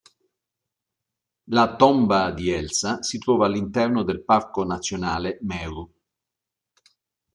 La 1.49 1.75
tomba 1.75 2.31
di 2.31 2.49
Elsa 2.49 3.03
si 3.03 3.19
trova 3.19 3.45
all'interno 3.45 4.01
del 4.01 4.23
Parco 4.23 4.63
nazionale 4.65 5.37
Meru. 5.43 5.87